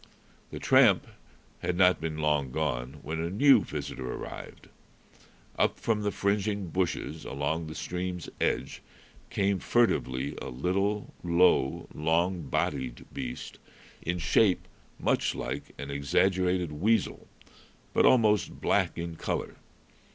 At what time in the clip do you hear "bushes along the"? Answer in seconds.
6.69-7.75